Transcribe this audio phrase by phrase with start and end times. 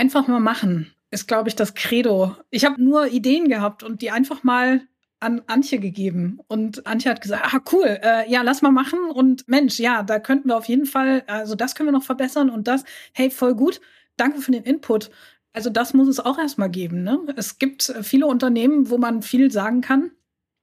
[0.00, 2.34] Einfach mal machen ist, glaube ich, das Credo.
[2.48, 4.80] Ich habe nur Ideen gehabt und die einfach mal
[5.18, 6.40] an Antje gegeben.
[6.48, 8.98] Und Antje hat gesagt, ah, cool, äh, ja, lass mal machen.
[9.12, 12.48] Und Mensch, ja, da könnten wir auf jeden Fall, also das können wir noch verbessern
[12.48, 13.82] und das, hey, voll gut.
[14.16, 15.10] Danke für den Input.
[15.52, 17.02] Also das muss es auch erstmal geben.
[17.02, 17.18] Ne?
[17.36, 20.12] Es gibt viele Unternehmen, wo man viel sagen kann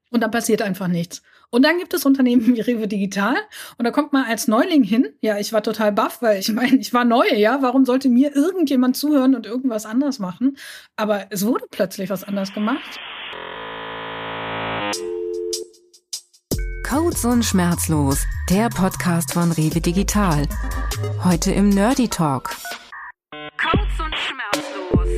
[0.09, 1.21] und dann passiert einfach nichts.
[1.49, 3.35] Und dann gibt es Unternehmen wie Rewe Digital
[3.77, 5.07] und da kommt man als Neuling hin.
[5.21, 7.61] Ja, ich war total baff, weil ich meine, ich war neu, ja.
[7.61, 10.57] Warum sollte mir irgendjemand zuhören und irgendwas anders machen?
[10.97, 12.99] Aber es wurde plötzlich was anders gemacht.
[16.87, 20.47] Codes und Schmerzlos, der Podcast von Rewe Digital.
[21.23, 22.55] Heute im Nerdy Talk.
[23.57, 25.09] Codes und Schmerzlos.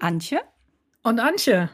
[0.00, 0.40] Antje?
[1.02, 1.70] Und Antje.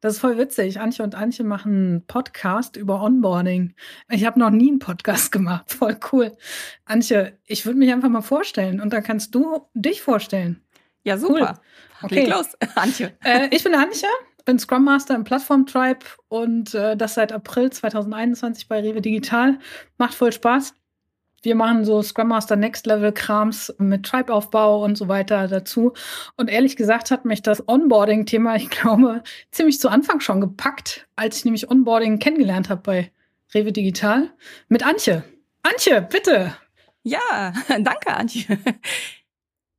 [0.00, 0.80] Das ist voll witzig.
[0.80, 3.74] Antje und Antje machen einen Podcast über Onboarding.
[4.10, 5.72] Ich habe noch nie einen Podcast gemacht.
[5.72, 6.36] Voll cool.
[6.84, 10.62] Antje, ich würde mich einfach mal vorstellen und dann kannst du dich vorstellen.
[11.04, 11.60] Ja, super.
[11.60, 12.04] Cool.
[12.04, 12.14] Okay.
[12.20, 13.12] Leg los, Antje.
[13.24, 14.08] Äh, ich bin Antje,
[14.44, 19.58] bin Scrum Master im Plattform Tribe und äh, das seit April 2021 bei Rewe Digital.
[19.96, 20.74] Macht voll Spaß.
[21.42, 25.92] Wir machen so Scrum Master Next Level Krams mit Tribe-Aufbau und so weiter dazu.
[26.36, 29.22] Und ehrlich gesagt hat mich das Onboarding-Thema, ich glaube,
[29.52, 33.12] ziemlich zu Anfang schon gepackt, als ich nämlich Onboarding kennengelernt habe bei
[33.54, 34.30] Rewe Digital
[34.68, 35.22] mit Antje.
[35.62, 36.54] Antje, bitte.
[37.02, 38.58] Ja, danke, Antje.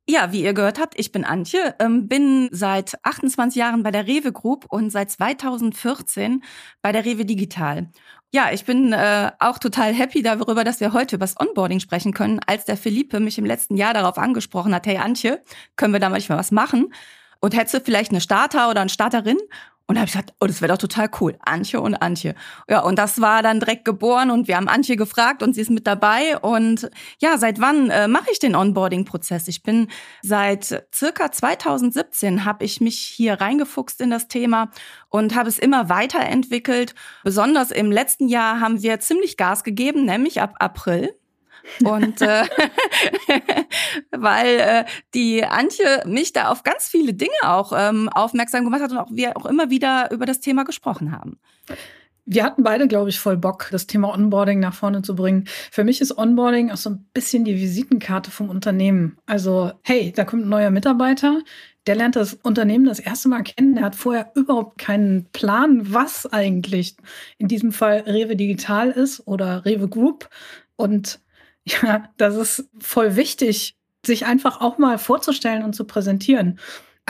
[0.08, 4.08] Ja, wie ihr gehört habt, ich bin Antje, ähm, bin seit 28 Jahren bei der
[4.08, 6.42] Rewe Group und seit 2014
[6.82, 7.90] bei der Rewe Digital.
[8.32, 12.14] Ja, ich bin äh, auch total happy darüber, dass wir heute über das Onboarding sprechen
[12.14, 12.38] können.
[12.46, 15.42] Als der Philippe mich im letzten Jahr darauf angesprochen hat, hey Antje,
[15.74, 16.94] können wir da manchmal was machen?
[17.40, 19.38] Und hättest du vielleicht eine Starter oder eine Starterin?
[19.90, 21.36] Und da habe ich gesagt, oh, das wäre doch total cool.
[21.40, 22.36] Antje und Antje.
[22.68, 25.70] Ja, und das war dann direkt geboren und wir haben Antje gefragt und sie ist
[25.70, 26.38] mit dabei.
[26.38, 26.88] Und
[27.18, 29.48] ja, seit wann äh, mache ich den Onboarding-Prozess?
[29.48, 29.88] Ich bin
[30.22, 34.70] seit circa 2017 habe ich mich hier reingefuchst in das Thema
[35.08, 36.94] und habe es immer weiterentwickelt.
[37.24, 41.16] Besonders im letzten Jahr haben wir ziemlich Gas gegeben, nämlich ab April.
[41.84, 42.44] Und äh,
[44.10, 44.84] weil äh,
[45.14, 49.10] die Antje mich da auf ganz viele Dinge auch ähm, aufmerksam gemacht hat und auch
[49.10, 51.38] wir auch immer wieder über das Thema gesprochen haben.
[52.26, 55.46] Wir hatten beide, glaube ich, voll Bock, das Thema Onboarding nach vorne zu bringen.
[55.72, 59.16] Für mich ist Onboarding auch so ein bisschen die Visitenkarte vom Unternehmen.
[59.26, 61.40] Also, hey, da kommt ein neuer Mitarbeiter,
[61.86, 63.74] der lernt das Unternehmen das erste Mal kennen.
[63.74, 66.94] Der hat vorher überhaupt keinen Plan, was eigentlich
[67.38, 70.28] in diesem Fall Rewe Digital ist oder Rewe Group.
[70.76, 71.20] Und
[71.82, 76.58] ja, das ist voll wichtig, sich einfach auch mal vorzustellen und zu präsentieren.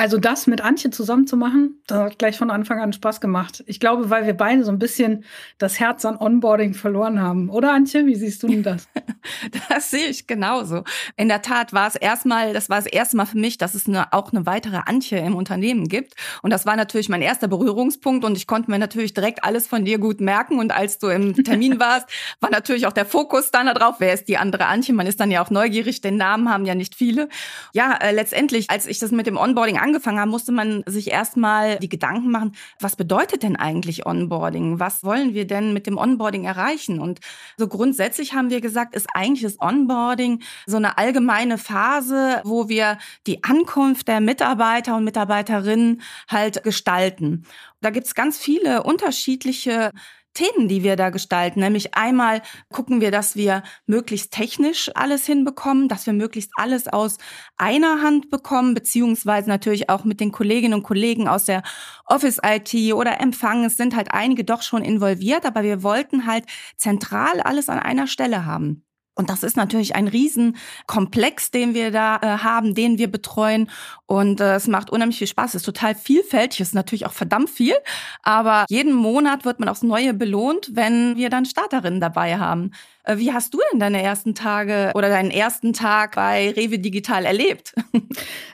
[0.00, 3.62] Also das mit Antje zusammen zu machen, das hat gleich von Anfang an Spaß gemacht.
[3.66, 5.27] Ich glaube, weil wir beide so ein bisschen
[5.59, 7.50] das Herz an Onboarding verloren haben.
[7.50, 8.89] Oder Antje, wie siehst du denn das?
[9.69, 10.84] das sehe ich genauso.
[11.19, 13.87] In der Tat war es erstmal, das war das erste Mal für mich, dass es
[13.87, 16.15] eine, auch eine weitere Antje im Unternehmen gibt.
[16.41, 19.84] Und das war natürlich mein erster Berührungspunkt und ich konnte mir natürlich direkt alles von
[19.84, 20.59] dir gut merken.
[20.59, 22.09] Und als du im Termin warst,
[22.41, 24.94] war natürlich auch der Fokus dann darauf, wer ist die andere Antje?
[24.94, 27.28] Man ist dann ja auch neugierig, den Namen haben ja nicht viele.
[27.75, 31.78] Ja, äh, letztendlich, als ich das mit dem Onboarding angefangen habe, musste man sich erstmal
[31.78, 34.78] die Gedanken machen, was bedeutet denn eigentlich Onboarding?
[34.78, 37.01] Was wollen wir denn mit dem Onboarding erreichen?
[37.01, 37.21] Und
[37.56, 42.99] so grundsätzlich haben wir gesagt, ist eigentlich das Onboarding so eine allgemeine Phase, wo wir
[43.27, 47.45] die Ankunft der Mitarbeiter und Mitarbeiterinnen halt gestalten.
[47.81, 49.91] Da gibt's ganz viele unterschiedliche
[50.35, 51.61] Themen, die wir da gestalten.
[51.61, 57.19] Nämlich einmal gucken wir, dass wir möglichst technisch alles hinbekommen, dass wir möglichst alles aus
[57.57, 61.63] einer Hand bekommen, beziehungsweise natürlich auch mit den Kolleginnen und Kollegen aus der
[62.07, 63.65] Office-IT oder Empfang.
[63.65, 66.45] Es sind halt einige doch schon involviert, aber wir wollten halt
[66.77, 68.85] zentral alles an einer Stelle haben.
[69.21, 73.71] Und das ist natürlich ein Riesenkomplex, den wir da äh, haben, den wir betreuen.
[74.07, 75.51] Und äh, es macht unheimlich viel Spaß.
[75.51, 77.75] Es ist total vielfältig, es ist natürlich auch verdammt viel.
[78.23, 82.71] Aber jeden Monat wird man aufs Neue belohnt, wenn wir dann Starterinnen dabei haben.
[83.10, 87.25] Äh, wie hast du denn deine ersten Tage oder deinen ersten Tag bei Rewe Digital
[87.25, 87.75] erlebt?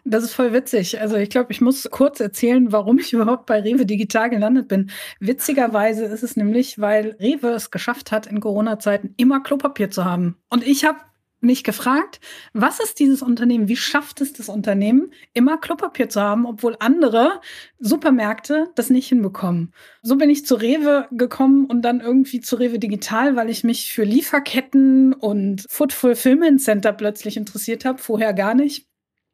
[0.08, 1.00] Das ist voll witzig.
[1.00, 4.90] Also ich glaube, ich muss kurz erzählen, warum ich überhaupt bei Rewe Digital gelandet bin.
[5.18, 10.36] Witzigerweise ist es nämlich, weil Rewe es geschafft hat, in Corona-Zeiten immer Klopapier zu haben.
[10.48, 10.98] Und ich habe
[11.46, 12.20] mich gefragt,
[12.52, 13.68] was ist dieses Unternehmen?
[13.68, 17.40] Wie schafft es das Unternehmen, immer Klopapier zu haben, obwohl andere
[17.78, 19.72] Supermärkte das nicht hinbekommen?
[20.02, 23.92] So bin ich zu Rewe gekommen und dann irgendwie zu Rewe Digital, weil ich mich
[23.92, 28.86] für Lieferketten und Food Fulfillment Center plötzlich interessiert habe, vorher gar nicht.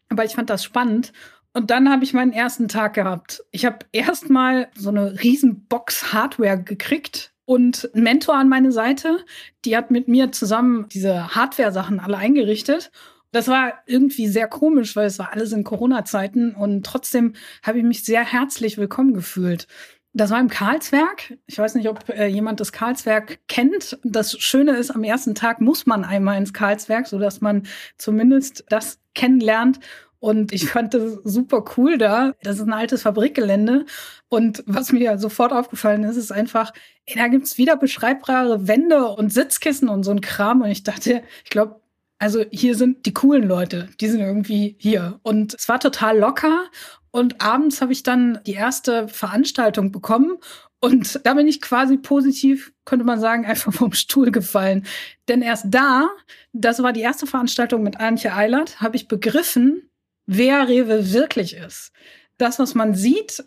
[0.09, 1.12] Aber ich fand das spannend
[1.55, 3.44] und dann habe ich meinen ersten Tag gehabt.
[3.50, 9.19] Ich habe erstmal so eine riesen Box Hardware gekriegt und ein Mentor an meine Seite,
[9.66, 12.90] die hat mit mir zusammen diese Hardware-Sachen alle eingerichtet.
[13.31, 17.84] Das war irgendwie sehr komisch, weil es war alles in Corona-Zeiten und trotzdem habe ich
[17.84, 19.66] mich sehr herzlich willkommen gefühlt.
[20.14, 21.37] Das war im Karlswerk.
[21.44, 23.99] Ich weiß nicht, ob äh, jemand das Karlswerk kennt.
[24.02, 27.66] Das Schöne ist, am ersten Tag muss man einmal ins Karlswerk, so dass man
[27.99, 29.78] zumindest das kennenlernt.
[30.22, 32.34] Und ich fand das super cool da.
[32.44, 33.86] Das ist ein altes Fabrikgelände.
[34.28, 36.72] Und was mir sofort aufgefallen ist, ist einfach,
[37.06, 40.62] ey, da gibt's wieder beschreibbare Wände und Sitzkissen und so ein Kram.
[40.62, 41.80] Und ich dachte, ich glaube,
[42.20, 45.19] also hier sind die coolen Leute, die sind irgendwie hier.
[45.24, 46.66] Und es war total locker.
[47.10, 50.38] Und abends habe ich dann die erste Veranstaltung bekommen.
[50.78, 54.86] Und da bin ich quasi positiv, könnte man sagen, einfach vom Stuhl gefallen.
[55.26, 56.10] Denn erst da,
[56.52, 59.88] das war die erste Veranstaltung mit Antje Eilert, habe ich begriffen,
[60.26, 61.92] wer Rewe wirklich ist.
[62.38, 63.44] Das, was man sieht,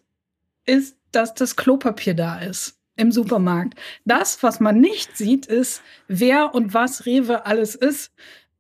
[0.66, 3.76] ist, dass das Klopapier da ist im Supermarkt.
[4.06, 8.12] Das, was man nicht sieht, ist, wer und was Rewe alles ist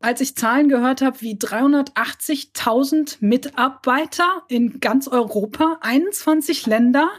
[0.06, 7.10] als ich Zahlen gehört habe, wie 380.000 Mitarbeiter in ganz Europa, 21 Länder.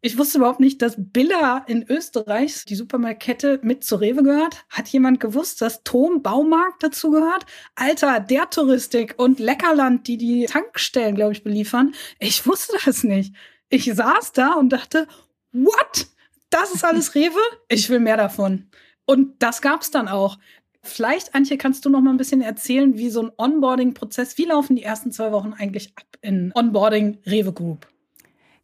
[0.00, 4.64] Ich wusste überhaupt nicht, dass Billa in Österreich, die Supermarktkette, mit zu Rewe gehört.
[4.70, 7.46] Hat jemand gewusst, dass Tom Baumarkt dazu gehört?
[7.74, 11.96] Alter, der Touristik und Leckerland, die die Tankstellen, glaube ich, beliefern.
[12.20, 13.34] Ich wusste das nicht.
[13.70, 15.08] Ich saß da und dachte,
[15.50, 16.06] what?
[16.50, 17.40] Das ist alles Rewe?
[17.68, 18.70] Ich will mehr davon.
[19.04, 20.38] Und das gab's dann auch.
[20.86, 24.76] Vielleicht, Antje, kannst du noch mal ein bisschen erzählen, wie so ein Onboarding-Prozess, wie laufen
[24.76, 27.86] die ersten zwei Wochen eigentlich ab in Onboarding Rewe Group?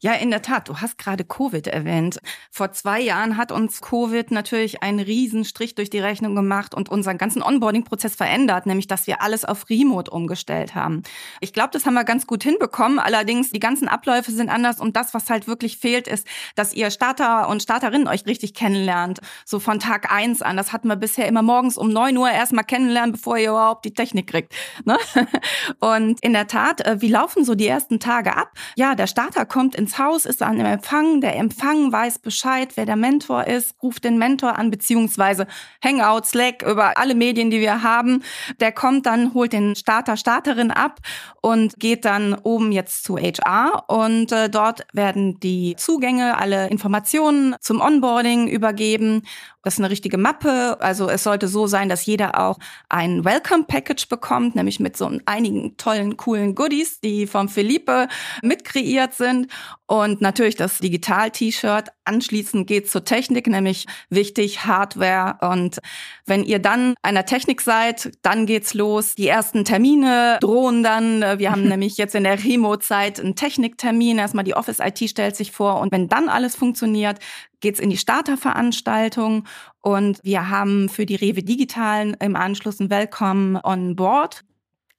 [0.05, 0.69] Ja, in der Tat.
[0.69, 2.19] Du hast gerade Covid erwähnt.
[2.51, 6.89] Vor zwei Jahren hat uns Covid natürlich einen riesen Strich durch die Rechnung gemacht und
[6.89, 11.05] unseren ganzen Onboarding-Prozess verändert, nämlich dass wir alles auf Remote umgestellt haben.
[11.39, 12.99] Ich glaube, das haben wir ganz gut hinbekommen.
[12.99, 16.27] Allerdings, die ganzen Abläufe sind anders und das, was halt wirklich fehlt, ist,
[16.57, 19.21] dass ihr Starter und Starterinnen euch richtig kennenlernt.
[19.45, 20.57] So von Tag eins an.
[20.57, 23.95] Das hatten wir bisher immer morgens um neun Uhr erstmal kennenlernen, bevor ihr überhaupt die
[23.95, 24.53] Technik kriegt.
[24.85, 24.99] Ne?
[25.79, 28.51] Und in der Tat, äh, wie laufen so die ersten Tage ab?
[28.75, 31.21] Ja, der Starter kommt ins ins Haus, ist an dem Empfang.
[31.21, 35.47] Der Empfang weiß Bescheid, wer der Mentor ist, ruft den Mentor an, beziehungsweise
[35.85, 38.23] Hangout, Slack, über alle Medien, die wir haben.
[38.61, 41.01] Der kommt dann, holt den Starter, Starterin ab
[41.43, 43.85] und geht dann oben jetzt zu HR.
[43.89, 49.23] Und äh, dort werden die Zugänge, alle Informationen zum Onboarding übergeben.
[49.63, 50.77] Das ist eine richtige Mappe.
[50.81, 55.11] Also es sollte so sein, dass jeder auch ein Welcome Package bekommt, nämlich mit so
[55.25, 58.09] einigen tollen, coolen Goodies, die vom Philippe
[58.43, 59.47] mitkreiert sind.
[59.93, 61.91] Und natürlich das Digital-T-Shirt.
[62.07, 65.37] Anschließend geht zur Technik, nämlich wichtig Hardware.
[65.47, 65.81] Und
[66.25, 69.15] wenn ihr dann einer Technik seid, dann geht's los.
[69.17, 71.21] Die ersten Termine drohen dann.
[71.39, 74.17] Wir haben nämlich jetzt in der Remote-Zeit einen Techniktermin.
[74.17, 75.79] Erstmal die Office-IT stellt sich vor.
[75.79, 77.19] Und wenn dann alles funktioniert,
[77.61, 79.45] geht's in die Starterveranstaltung
[79.83, 84.43] und wir haben für die Rewe Digitalen im Anschluss ein Welcome on Board.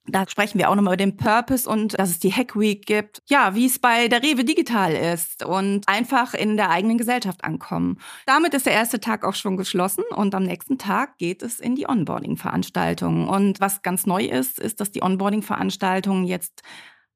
[0.06, 3.22] Da sprechen wir auch nochmal über den Purpose und dass es die Hack Week gibt.
[3.26, 7.98] Ja, wie es bei der Rewe Digital ist und einfach in der eigenen Gesellschaft ankommen.
[8.26, 11.74] Damit ist der erste Tag auch schon geschlossen und am nächsten Tag geht es in
[11.74, 13.28] die Onboarding-Veranstaltung.
[13.28, 16.62] Und was ganz neu ist, ist, dass die Onboarding-Veranstaltungen jetzt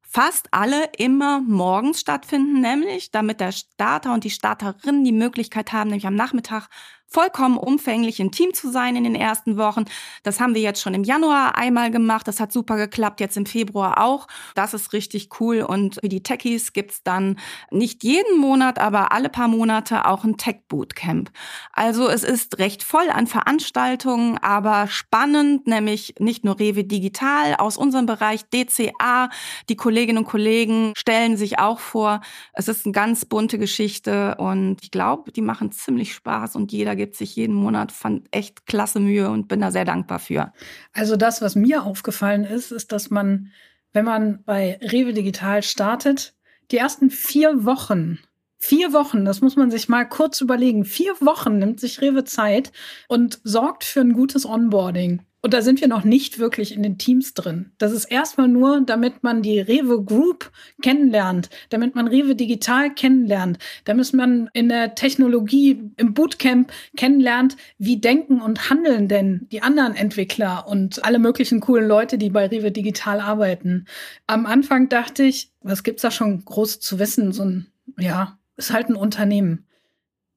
[0.00, 5.90] fast alle immer morgens stattfinden, nämlich damit der Starter und die Starterin die Möglichkeit haben,
[5.90, 6.68] nämlich am Nachmittag
[7.08, 9.84] vollkommen umfänglich im Team zu sein in den ersten Wochen.
[10.22, 12.28] Das haben wir jetzt schon im Januar einmal gemacht.
[12.28, 14.26] Das hat super geklappt, jetzt im Februar auch.
[14.54, 15.62] Das ist richtig cool.
[15.62, 17.38] Und für die Techies gibt's dann
[17.70, 21.30] nicht jeden Monat, aber alle paar Monate auch ein Tech Bootcamp.
[21.72, 27.78] Also es ist recht voll an Veranstaltungen, aber spannend, nämlich nicht nur Rewe Digital aus
[27.78, 29.30] unserem Bereich DCA.
[29.70, 32.20] Die Kolleginnen und Kollegen stellen sich auch vor.
[32.52, 36.97] Es ist eine ganz bunte Geschichte und ich glaube, die machen ziemlich Spaß und jeder
[36.98, 40.52] gibt sich jeden Monat fand echt klasse Mühe und bin da sehr dankbar für.
[40.92, 43.50] Also das, was mir aufgefallen ist, ist, dass man,
[43.94, 46.34] wenn man bei Rewe Digital startet,
[46.70, 48.18] die ersten vier Wochen
[48.60, 50.84] Vier Wochen, das muss man sich mal kurz überlegen.
[50.84, 52.72] Vier Wochen nimmt sich Rewe Zeit
[53.06, 55.22] und sorgt für ein gutes Onboarding.
[55.40, 57.70] Und da sind wir noch nicht wirklich in den Teams drin.
[57.78, 60.50] Das ist erstmal nur, damit man die Rewe Group
[60.82, 68.00] kennenlernt, damit man Rewe digital kennenlernt, damit man in der Technologie im Bootcamp kennenlernt, wie
[68.00, 72.72] denken und handeln denn die anderen Entwickler und alle möglichen coolen Leute, die bei Rewe
[72.72, 73.86] digital arbeiten.
[74.26, 77.32] Am Anfang dachte ich, was gibt's da schon groß zu wissen?
[77.32, 77.66] So ein,
[77.96, 79.66] ja, ist halt ein Unternehmen.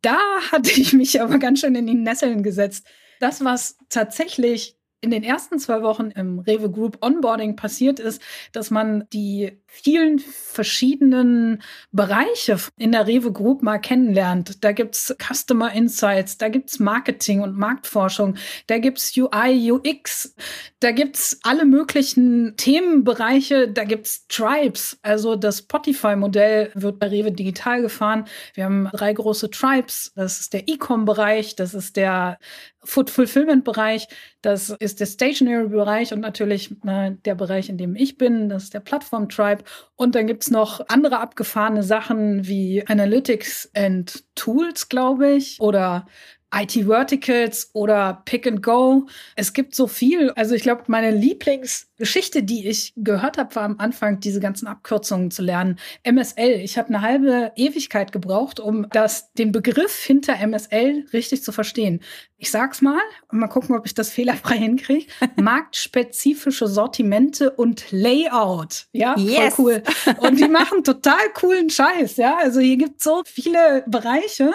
[0.03, 0.19] Da
[0.51, 2.85] hatte ich mich aber ganz schön in die Nesseln gesetzt.
[3.19, 8.69] Das, was tatsächlich in den ersten zwei Wochen im Rewe Group Onboarding passiert ist, dass
[8.69, 14.63] man die vielen verschiedenen Bereiche in der Rewe Group mal kennenlernt.
[14.63, 18.35] Da gibt's Customer Insights, da gibt's Marketing und Marktforschung,
[18.67, 20.35] da gibt's UI, UX,
[20.81, 24.99] da gibt's alle möglichen Themenbereiche, da gibt's Tribes.
[25.01, 28.25] Also das Spotify-Modell wird bei Rewe digital gefahren.
[28.53, 30.11] Wir haben drei große Tribes.
[30.15, 32.37] Das ist der E-Com-Bereich, das ist der
[32.83, 34.07] Food Fulfillment Bereich,
[34.41, 38.63] das ist der Stationary Bereich und natürlich äh, der Bereich, in dem ich bin, das
[38.63, 39.63] ist der Plattform Tribe.
[39.95, 46.07] Und dann gibt's noch andere abgefahrene Sachen wie Analytics and Tools, glaube ich, oder
[46.53, 49.07] IT-Verticals oder Pick and Go.
[49.35, 50.31] Es gibt so viel.
[50.31, 55.31] Also ich glaube, meine Lieblingsgeschichte, die ich gehört habe, war am Anfang, diese ganzen Abkürzungen
[55.31, 55.79] zu lernen.
[56.03, 56.59] MSL.
[56.61, 62.01] Ich habe eine halbe Ewigkeit gebraucht, um das, den Begriff hinter MSL richtig zu verstehen.
[62.37, 65.05] Ich sag's mal und mal gucken, ob ich das fehlerfrei hinkriege.
[65.35, 68.87] Marktspezifische Sortimente und Layout.
[68.91, 69.55] Ja, yes.
[69.55, 70.17] voll cool.
[70.19, 72.17] Und die machen total coolen Scheiß.
[72.17, 74.51] Ja, also hier gibt so viele Bereiche.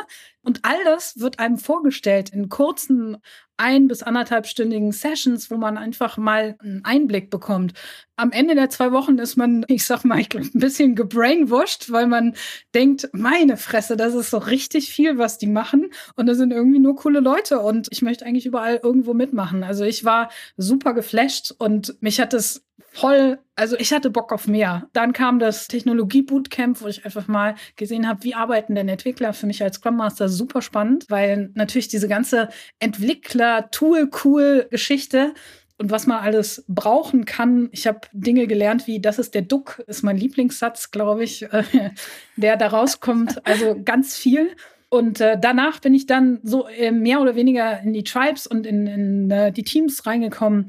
[0.47, 3.17] Und all das wird einem vorgestellt in kurzen
[3.57, 7.73] ein- bis anderthalbstündigen Sessions, wo man einfach mal einen Einblick bekommt.
[8.15, 11.91] Am Ende der zwei Wochen ist man, ich sag mal, ich glaub, ein bisschen gebrainwashed,
[11.91, 12.35] weil man
[12.75, 15.91] denkt, meine Fresse, das ist so richtig viel, was die machen.
[16.15, 17.59] Und das sind irgendwie nur coole Leute.
[17.59, 19.65] Und ich möchte eigentlich überall irgendwo mitmachen.
[19.65, 22.63] Also ich war super geflasht und mich hat es
[22.97, 24.89] voll, also ich hatte Bock auf mehr.
[24.95, 29.35] Dann kam das Technologie-Bootcamp, wo ich einfach mal gesehen habe, wie arbeiten denn Entwickler.
[29.35, 32.49] Für mich als Scrum Master super spannend, weil natürlich diese ganze
[32.79, 35.35] Entwickler-Tool-Cool-Geschichte
[35.79, 37.69] und was man alles brauchen kann.
[37.73, 41.65] Ich habe Dinge gelernt wie, das ist der Duck, ist mein Lieblingssatz, glaube ich, äh,
[42.37, 43.47] der da rauskommt.
[43.47, 44.57] Also ganz viel.
[44.89, 48.65] Und äh, danach bin ich dann so äh, mehr oder weniger in die Tribes und
[48.67, 50.65] in, in äh, die Teams reingekommen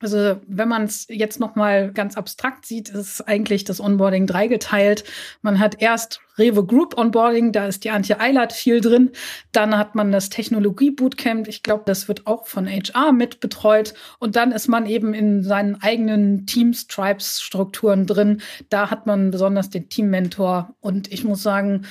[0.00, 5.04] also wenn man es jetzt noch mal ganz abstrakt sieht, ist eigentlich das Onboarding dreigeteilt.
[5.42, 9.10] Man hat erst Rewe Group Onboarding, da ist die Antje Eilert viel drin.
[9.52, 11.48] Dann hat man das Technologie Bootcamp.
[11.48, 13.92] Ich glaube, das wird auch von HR mit betreut.
[14.18, 18.40] Und dann ist man eben in seinen eigenen Teams, Tribes, Strukturen drin.
[18.70, 20.74] Da hat man besonders den Team Mentor.
[20.80, 21.84] Und ich muss sagen,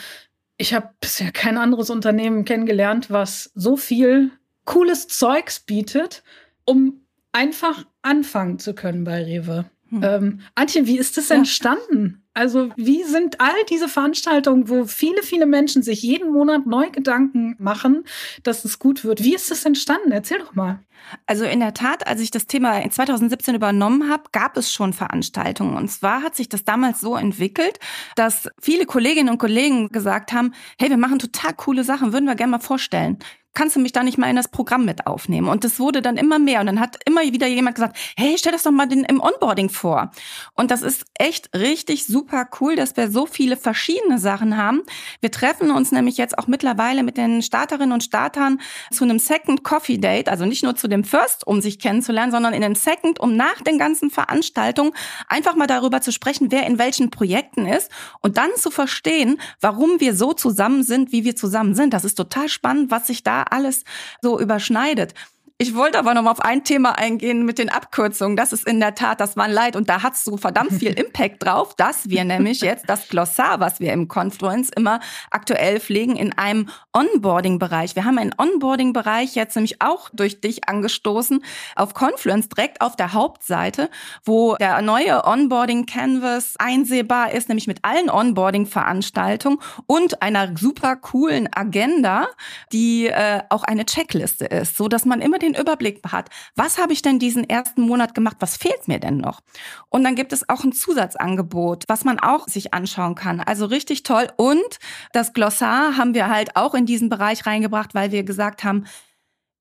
[0.57, 4.31] ich habe bisher kein anderes Unternehmen kennengelernt, was so viel
[4.65, 6.23] cooles Zeugs bietet,
[6.65, 7.01] um
[7.31, 9.65] einfach anfangen zu können bei Rewe.
[9.89, 10.03] Hm.
[10.03, 11.37] Ähm, Antje, wie ist das ja.
[11.37, 12.23] entstanden?
[12.33, 17.55] Also wie sind all diese Veranstaltungen, wo viele, viele Menschen sich jeden Monat neu Gedanken
[17.59, 18.05] machen,
[18.43, 19.23] dass es gut wird?
[19.23, 20.11] Wie ist das entstanden?
[20.11, 20.79] Erzähl doch mal.
[21.25, 24.93] Also in der Tat, als ich das Thema in 2017 übernommen habe, gab es schon
[24.93, 25.75] Veranstaltungen.
[25.75, 27.79] Und zwar hat sich das damals so entwickelt,
[28.15, 32.35] dass viele Kolleginnen und Kollegen gesagt haben, hey, wir machen total coole Sachen, würden wir
[32.35, 33.17] gerne mal vorstellen
[33.53, 35.47] kannst du mich da nicht mal in das Programm mit aufnehmen?
[35.47, 36.59] Und das wurde dann immer mehr.
[36.59, 39.69] Und dann hat immer wieder jemand gesagt, hey, stell das doch mal den, im Onboarding
[39.69, 40.11] vor.
[40.55, 44.81] Und das ist echt richtig super cool, dass wir so viele verschiedene Sachen haben.
[45.21, 49.63] Wir treffen uns nämlich jetzt auch mittlerweile mit den Starterinnen und Startern zu einem Second
[49.63, 53.19] Coffee Date, also nicht nur zu dem First, um sich kennenzulernen, sondern in dem Second,
[53.19, 54.93] um nach den ganzen Veranstaltungen
[55.27, 57.91] einfach mal darüber zu sprechen, wer in welchen Projekten ist
[58.21, 61.93] und dann zu verstehen, warum wir so zusammen sind, wie wir zusammen sind.
[61.93, 63.83] Das ist total spannend, was sich da alles
[64.21, 65.13] so überschneidet.
[65.61, 68.37] Ich wollte aber noch mal auf ein Thema eingehen mit den Abkürzungen.
[68.37, 70.71] Das ist in der Tat, das war ein Leid und da hat es so verdammt
[70.71, 75.01] viel Impact drauf, dass wir nämlich jetzt das Glossar, was wir im Confluence immer
[75.31, 77.97] aktuell pflegen, in einem Onboarding-Bereich.
[77.97, 81.43] Wir haben einen Onboarding-Bereich jetzt nämlich auch durch dich angestoßen
[81.75, 83.89] auf Confluence direkt auf der Hauptseite,
[84.23, 91.49] wo der neue Onboarding Canvas einsehbar ist, nämlich mit allen Onboarding-Veranstaltungen und einer super coolen
[91.53, 92.27] Agenda,
[92.71, 96.29] die äh, auch eine Checkliste ist, so dass man immer den den Überblick hat.
[96.55, 98.37] Was habe ich denn diesen ersten Monat gemacht?
[98.39, 99.41] Was fehlt mir denn noch?
[99.89, 103.39] Und dann gibt es auch ein Zusatzangebot, was man auch sich anschauen kann.
[103.39, 104.27] Also richtig toll.
[104.37, 104.79] Und
[105.13, 108.85] das Glossar haben wir halt auch in diesen Bereich reingebracht, weil wir gesagt haben,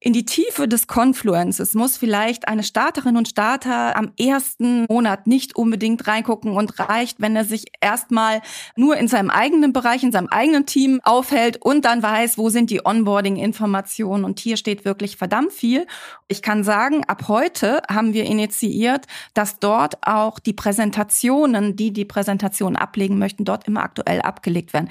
[0.01, 5.57] in die Tiefe des Confluences muss vielleicht eine Starterin und Starter am ersten Monat nicht
[5.57, 8.41] unbedingt reingucken und reicht, wenn er sich erstmal
[8.77, 12.71] nur in seinem eigenen Bereich, in seinem eigenen Team aufhält und dann weiß, wo sind
[12.71, 14.25] die Onboarding-Informationen.
[14.25, 15.85] Und hier steht wirklich verdammt viel.
[16.29, 22.05] Ich kann sagen, ab heute haben wir initiiert, dass dort auch die Präsentationen, die die
[22.05, 24.91] Präsentation ablegen möchten, dort immer aktuell abgelegt werden.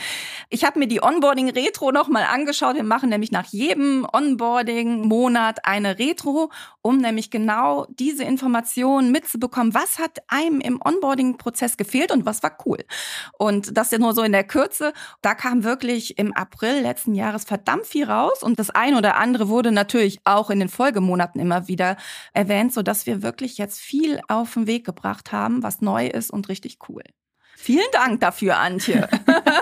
[0.50, 2.76] Ich habe mir die Onboarding-Retro nochmal angeschaut.
[2.76, 6.52] Wir machen nämlich nach jedem Onboarding Monat eine Retro,
[6.82, 9.74] um nämlich genau diese Informationen mitzubekommen.
[9.74, 12.80] Was hat einem im Onboarding-Prozess gefehlt und was war cool?
[13.38, 14.94] Und das ja nur so in der Kürze.
[15.22, 19.50] Da kam wirklich im April letzten Jahres verdammt viel raus und das ein oder andere
[19.50, 21.98] wurde natürlich auch in den Folgemonaten immer wieder
[22.34, 26.32] erwähnt, so dass wir wirklich jetzt viel auf den Weg gebracht haben, was neu ist
[26.32, 27.04] und richtig cool.
[27.60, 29.10] Vielen Dank dafür, Antje.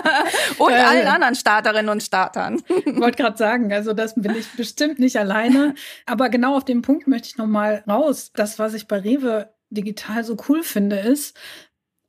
[0.58, 2.62] und äh, allen anderen Starterinnen und Startern.
[2.84, 5.74] Ich wollte gerade sagen, also das bin ich bestimmt nicht alleine.
[6.04, 8.32] Aber genau auf den Punkt möchte ich nochmal raus.
[8.34, 11.38] Das, was ich bei Rewe digital so cool finde, ist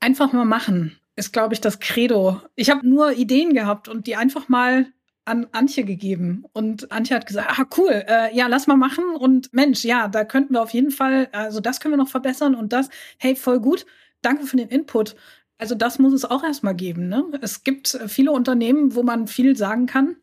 [0.02, 1.00] einfach mal machen.
[1.16, 2.42] Ist, glaube ich, das Credo.
[2.56, 4.88] Ich habe nur Ideen gehabt und die einfach mal
[5.24, 6.44] an Antje gegeben.
[6.52, 9.06] Und Antje hat gesagt, ah, cool, äh, ja, lass mal machen.
[9.18, 12.56] Und Mensch, ja, da könnten wir auf jeden Fall, also das können wir noch verbessern
[12.56, 13.86] und das, hey, voll gut.
[14.22, 15.16] Danke für den Input.
[15.58, 17.08] Also das muss es auch erstmal geben.
[17.08, 17.24] Ne?
[17.42, 20.18] Es gibt viele Unternehmen, wo man viel sagen kann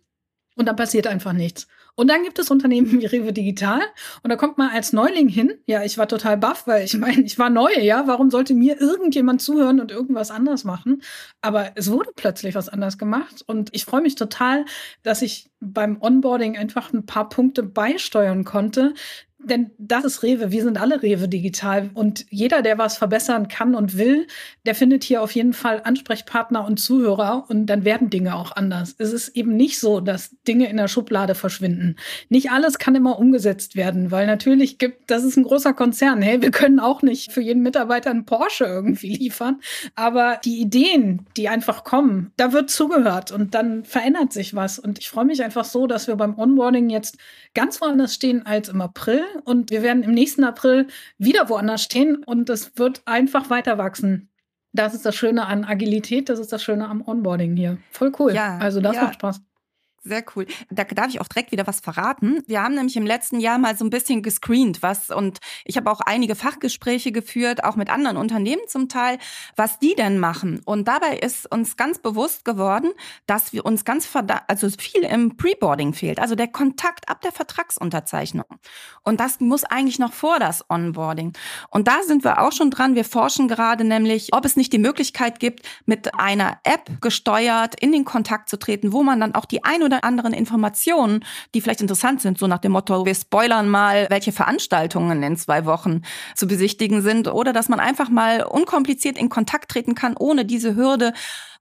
[0.57, 1.67] und dann passiert einfach nichts.
[1.97, 3.81] Und dann gibt es Unternehmen wie Rewe Digital
[4.23, 5.55] und da kommt man als Neuling hin.
[5.67, 8.07] Ja, ich war total baff, weil ich meine, ich war neu, ja.
[8.07, 11.03] Warum sollte mir irgendjemand zuhören und irgendwas anders machen?
[11.41, 14.65] Aber es wurde plötzlich was anders gemacht und ich freue mich total,
[15.03, 18.95] dass ich beim Onboarding einfach ein paar Punkte beisteuern konnte,
[19.45, 20.51] denn das ist Rewe.
[20.51, 21.91] Wir sind alle Rewe digital.
[21.95, 24.27] Und jeder, der was verbessern kann und will,
[24.67, 27.45] der findet hier auf jeden Fall Ansprechpartner und Zuhörer.
[27.49, 28.95] Und dann werden Dinge auch anders.
[28.99, 31.97] Es ist eben nicht so, dass Dinge in der Schublade verschwinden.
[32.29, 36.23] Nicht alles kann immer umgesetzt werden, weil natürlich gibt, das ist ein großer Konzern.
[36.23, 39.61] Hey, wir können auch nicht für jeden Mitarbeiter einen Porsche irgendwie liefern.
[39.95, 44.79] Aber die Ideen, die einfach kommen, da wird zugehört und dann verändert sich was.
[44.79, 47.19] Und ich freue mich einfach so, dass wir beim Onboarding jetzt
[47.55, 50.87] ganz woanders stehen als im April und wir werden im nächsten April
[51.19, 54.31] wieder woanders stehen und es wird einfach weiter wachsen.
[54.73, 57.79] Das ist das Schöne an Agilität, das ist das Schöne am Onboarding hier.
[57.93, 58.35] Voll cool.
[58.35, 59.03] Ja, also das ja.
[59.05, 59.41] macht Spaß.
[60.07, 60.47] Sehr cool.
[60.69, 62.43] Da darf ich auch direkt wieder was verraten.
[62.47, 65.91] Wir haben nämlich im letzten Jahr mal so ein bisschen gescreent, was und ich habe
[65.91, 69.17] auch einige Fachgespräche geführt, auch mit anderen Unternehmen zum Teil,
[69.57, 70.61] was die denn machen.
[70.67, 72.91] Und dabei ist uns ganz bewusst geworden,
[73.27, 74.07] dass wir uns ganz
[74.47, 78.45] also viel im Preboarding fehlt, also der Kontakt ab der Vertragsunterzeichnung.
[79.05, 81.33] Und das muss eigentlich noch vor das Onboarding.
[81.71, 82.95] Und da sind wir auch schon dran.
[82.95, 87.91] Wir forschen gerade nämlich, ob es nicht die Möglichkeit gibt, mit einer App gesteuert in
[87.91, 91.25] den Kontakt zu treten, wo man dann auch die ein oder oder anderen Informationen,
[91.55, 95.65] die vielleicht interessant sind, so nach dem Motto, wir spoilern mal, welche Veranstaltungen in zwei
[95.65, 96.03] Wochen
[96.35, 100.77] zu besichtigen sind oder dass man einfach mal unkompliziert in Kontakt treten kann, ohne diese
[100.77, 101.13] Hürde,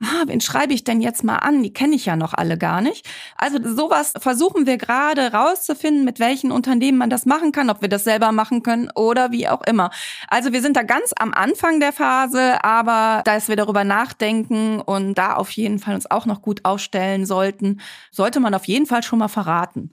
[0.02, 1.64] ah, wen schreibe ich denn jetzt mal an?
[1.64, 3.08] Die kenne ich ja noch alle gar nicht.
[3.38, 7.90] Also sowas versuchen wir gerade rauszufinden, mit welchen Unternehmen man das machen kann, ob wir
[7.90, 9.92] das selber machen können oder wie auch immer.
[10.28, 15.16] Also wir sind da ganz am Anfang der Phase, aber dass wir darüber nachdenken und
[15.16, 17.80] da auf jeden Fall uns auch noch gut aufstellen sollten,
[18.24, 19.92] sollte man auf jeden Fall schon mal verraten.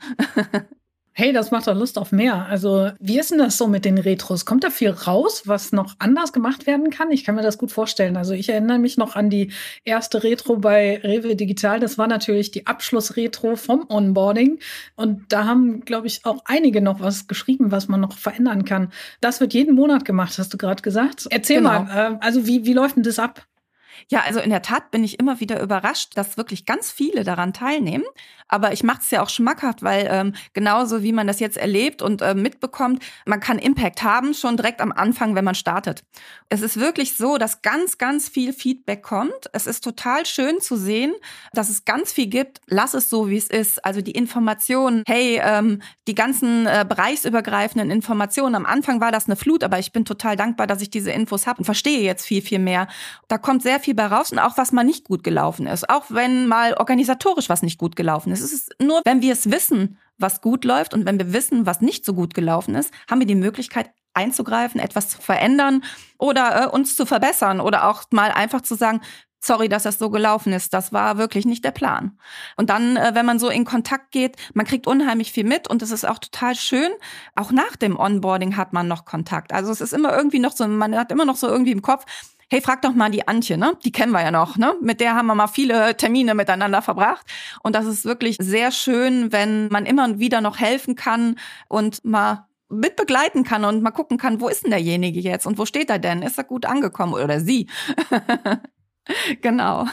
[1.12, 2.46] Hey, das macht doch Lust auf mehr.
[2.46, 4.46] Also, wie ist denn das so mit den Retros?
[4.46, 7.10] Kommt da viel raus, was noch anders gemacht werden kann?
[7.10, 8.16] Ich kann mir das gut vorstellen.
[8.16, 9.50] Also, ich erinnere mich noch an die
[9.84, 11.80] erste Retro bei Rewe Digital.
[11.80, 14.60] Das war natürlich die Abschlussretro vom Onboarding.
[14.94, 18.92] Und da haben, glaube ich, auch einige noch was geschrieben, was man noch verändern kann.
[19.20, 21.26] Das wird jeden Monat gemacht, hast du gerade gesagt.
[21.28, 21.70] Erzähl genau.
[21.70, 23.48] mal, äh, also wie, wie läuft denn das ab?
[24.08, 27.52] Ja, also in der Tat bin ich immer wieder überrascht, dass wirklich ganz viele daran
[27.52, 28.04] teilnehmen.
[28.50, 32.02] Aber ich mache es ja auch schmackhaft, weil ähm, genauso wie man das jetzt erlebt
[32.02, 36.02] und äh, mitbekommt, man kann Impact haben schon direkt am Anfang, wenn man startet.
[36.48, 39.48] Es ist wirklich so, dass ganz, ganz viel Feedback kommt.
[39.52, 41.12] Es ist total schön zu sehen,
[41.52, 42.60] dass es ganz viel gibt.
[42.66, 43.84] Lass es so, wie es ist.
[43.84, 48.56] Also die Informationen, hey, ähm, die ganzen äh, bereichsübergreifenden Informationen.
[48.56, 51.46] Am Anfang war das eine Flut, aber ich bin total dankbar, dass ich diese Infos
[51.46, 52.88] habe und verstehe jetzt viel, viel mehr.
[53.28, 55.88] Da kommt sehr viel bei raus und auch was mal nicht gut gelaufen ist.
[55.88, 58.40] Auch wenn mal organisatorisch was nicht gut gelaufen ist.
[58.40, 61.80] Es ist nur, wenn wir es wissen, was gut läuft und wenn wir wissen, was
[61.80, 65.84] nicht so gut gelaufen ist, haben wir die Möglichkeit einzugreifen, etwas zu verändern
[66.18, 69.00] oder äh, uns zu verbessern oder auch mal einfach zu sagen,
[69.40, 70.74] sorry, dass das so gelaufen ist.
[70.74, 72.18] Das war wirklich nicht der Plan.
[72.56, 75.82] Und dann, äh, wenn man so in Kontakt geht, man kriegt unheimlich viel mit und
[75.82, 76.90] es ist auch total schön.
[77.34, 79.52] Auch nach dem Onboarding hat man noch Kontakt.
[79.52, 82.04] Also es ist immer irgendwie noch so, man hat immer noch so irgendwie im Kopf,
[82.50, 83.76] hey, frag doch mal die Antje, ne?
[83.84, 84.74] Die kennen wir ja noch, ne?
[84.82, 87.24] Mit der haben wir mal viele Termine miteinander verbracht.
[87.62, 91.36] Und das ist wirklich sehr schön, wenn man immer wieder noch helfen kann
[91.68, 95.58] und mal mit begleiten kann und mal gucken kann, wo ist denn derjenige jetzt und
[95.58, 96.22] wo steht er denn?
[96.22, 97.68] Ist er gut angekommen oder sie?
[99.42, 99.86] genau.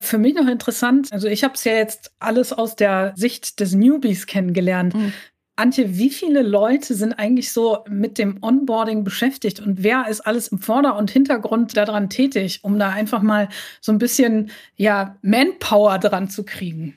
[0.00, 3.74] Für mich noch interessant, also ich habe es ja jetzt alles aus der Sicht des
[3.74, 4.94] Newbies kennengelernt.
[4.94, 5.12] Mhm.
[5.60, 10.48] Antje, wie viele Leute sind eigentlich so mit dem Onboarding beschäftigt und wer ist alles
[10.48, 13.48] im Vorder- und Hintergrund daran tätig, um da einfach mal
[13.80, 16.96] so ein bisschen ja Manpower dran zu kriegen?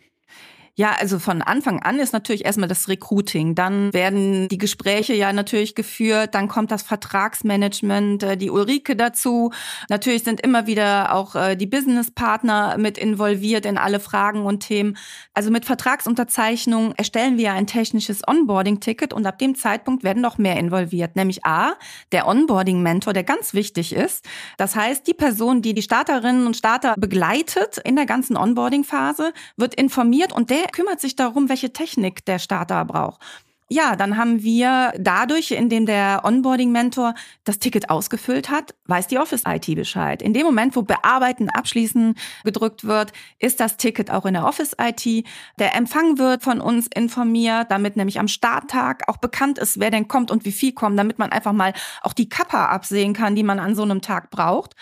[0.75, 3.53] Ja, also von Anfang an ist natürlich erstmal das Recruiting.
[3.53, 6.33] Dann werden die Gespräche ja natürlich geführt.
[6.33, 9.51] Dann kommt das Vertragsmanagement, äh, die Ulrike dazu.
[9.89, 14.97] Natürlich sind immer wieder auch äh, die Businesspartner mit involviert in alle Fragen und Themen.
[15.35, 20.57] Also mit Vertragsunterzeichnung erstellen wir ein technisches Onboarding-Ticket und ab dem Zeitpunkt werden noch mehr
[20.57, 21.15] involviert.
[21.15, 21.73] Nämlich A,
[22.11, 24.25] der Onboarding-Mentor, der ganz wichtig ist.
[24.57, 29.75] Das heißt, die Person, die die Starterinnen und Starter begleitet in der ganzen Onboarding-Phase, wird
[29.75, 33.21] informiert und der kümmert sich darum, welche Technik der Starter braucht.
[33.69, 39.65] Ja, dann haben wir dadurch, indem der Onboarding-Mentor das Ticket ausgefüllt hat, weiß die Office-IT
[39.75, 40.21] Bescheid.
[40.21, 45.25] In dem Moment, wo Bearbeiten, Abschließen gedrückt wird, ist das Ticket auch in der Office-IT.
[45.57, 50.07] Der Empfang wird von uns informiert, damit nämlich am Starttag auch bekannt ist, wer denn
[50.07, 51.73] kommt und wie viel kommt, damit man einfach mal
[52.03, 54.75] auch die Kappa absehen kann, die man an so einem Tag braucht.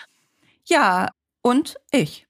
[0.66, 1.08] Ja,
[1.40, 2.26] und ich.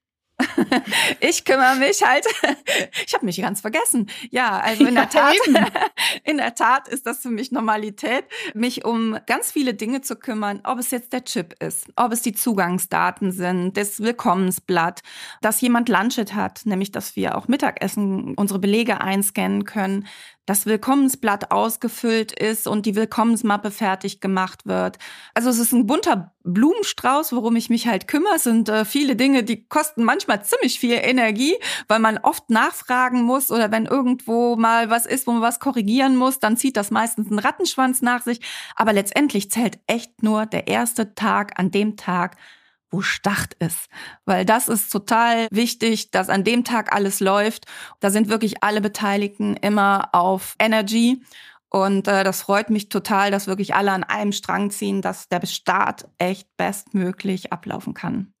[1.19, 2.25] ich kümmere mich halt.
[3.05, 4.09] Ich habe mich ganz vergessen.
[4.31, 5.35] Ja, also in der Tat,
[6.23, 10.61] in der Tat ist das für mich Normalität, mich um ganz viele Dinge zu kümmern,
[10.63, 15.01] ob es jetzt der Chip ist, ob es die Zugangsdaten sind, das Willkommensblatt,
[15.41, 20.07] dass jemand Lunchet hat, nämlich dass wir auch Mittagessen unsere Belege einscannen können,
[20.45, 24.97] das Willkommensblatt ausgefüllt ist und die Willkommensmappe fertig gemacht wird.
[25.33, 28.35] Also es ist ein bunter Blumenstrauß, worum ich mich halt kümmere.
[28.35, 31.55] Es sind äh, viele Dinge, die kosten manchmal ziemlich viel Energie,
[31.87, 36.17] weil man oft nachfragen muss oder wenn irgendwo mal was ist, wo man was korrigieren
[36.17, 38.41] muss, dann zieht das meistens einen Rattenschwanz nach sich.
[38.75, 42.35] Aber letztendlich zählt echt nur der erste Tag an dem Tag,
[42.93, 43.89] wo Start ist.
[44.25, 47.65] Weil das ist total wichtig, dass an dem Tag alles läuft.
[47.99, 51.21] Da sind wirklich alle Beteiligten immer auf Energy.
[51.69, 55.45] Und äh, das freut mich total, dass wirklich alle an einem Strang ziehen, dass der
[55.47, 58.31] Start echt bestmöglich ablaufen kann.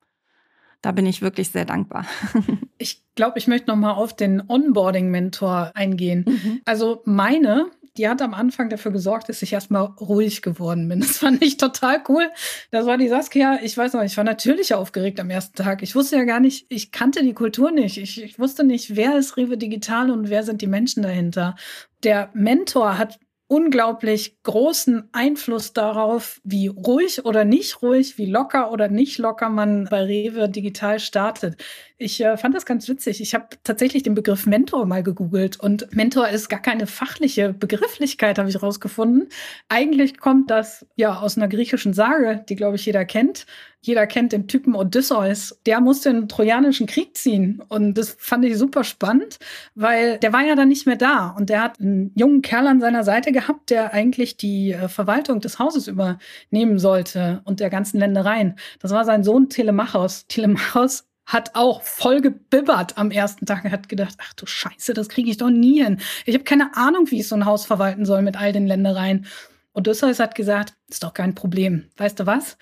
[0.83, 2.05] Da bin ich wirklich sehr dankbar.
[2.77, 6.25] ich glaube, ich möchte noch mal auf den Onboarding-Mentor eingehen.
[6.27, 6.61] Mhm.
[6.65, 10.99] Also meine die hat am Anfang dafür gesorgt, dass ich erstmal ruhig geworden bin.
[11.13, 12.29] Das fand ich total cool.
[12.71, 13.59] Das war die Saskia.
[13.61, 15.83] Ich weiß noch, ich war natürlich aufgeregt am ersten Tag.
[15.83, 17.97] Ich wusste ja gar nicht, ich kannte die Kultur nicht.
[17.97, 21.55] Ich, ich wusste nicht, wer ist Rewe Digital und wer sind die Menschen dahinter.
[22.03, 23.19] Der Mentor hat
[23.53, 29.85] unglaublich großen Einfluss darauf, wie ruhig oder nicht ruhig, wie locker oder nicht locker man
[29.91, 31.63] bei Rewe digital startet.
[31.99, 33.21] Ich äh, fand das ganz witzig.
[33.21, 38.39] Ich habe tatsächlich den Begriff Mentor mal gegoogelt und Mentor ist gar keine fachliche Begrifflichkeit,
[38.39, 39.29] habe ich rausgefunden.
[39.69, 43.45] Eigentlich kommt das ja aus einer griechischen Sage, die glaube ich jeder kennt.
[43.85, 45.59] Jeder kennt den Typen Odysseus.
[45.65, 47.61] Der musste in den Trojanischen Krieg ziehen.
[47.67, 49.39] Und das fand ich super spannend,
[49.75, 51.35] weil der war ja dann nicht mehr da.
[51.37, 55.41] Und der hat einen jungen Kerl an seiner Seite gehabt, der eigentlich die äh, Verwaltung
[55.41, 58.55] des Hauses übernehmen sollte und der ganzen Ländereien.
[58.79, 60.27] Das war sein Sohn Telemachos.
[60.27, 63.65] Telemachos hat auch voll gebibbert am ersten Tag.
[63.65, 65.99] Er hat gedacht, ach du Scheiße, das kriege ich doch nie hin.
[66.25, 69.25] Ich habe keine Ahnung, wie ich so ein Haus verwalten soll mit all den Ländereien.
[69.73, 71.89] Odysseus hat gesagt, ist doch kein Problem.
[71.97, 72.57] Weißt du was?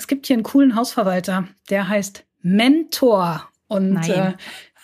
[0.00, 3.50] Es gibt hier einen coolen Hausverwalter, der heißt Mentor.
[3.68, 4.32] Und äh,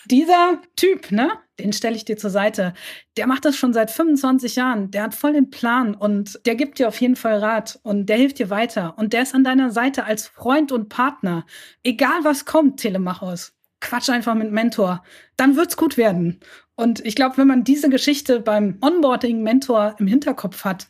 [0.05, 2.75] dieser Typ, ne, den stelle ich dir zur Seite.
[3.17, 4.91] Der macht das schon seit 25 Jahren.
[4.91, 8.17] Der hat voll den Plan und der gibt dir auf jeden Fall Rat und der
[8.17, 8.93] hilft dir weiter.
[8.99, 11.47] Und der ist an deiner Seite als Freund und Partner.
[11.81, 13.53] Egal was kommt, Telemachos.
[13.79, 15.01] Quatsch einfach mit Mentor.
[15.35, 16.41] Dann wird's gut werden.
[16.75, 20.89] Und ich glaube, wenn man diese Geschichte beim Onboarding-Mentor im Hinterkopf hat,